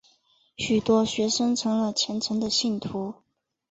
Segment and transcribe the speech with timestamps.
[0.57, 3.13] 许多学生成了虔诚的信徒。